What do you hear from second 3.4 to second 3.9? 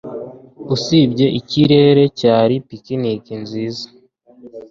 nziza.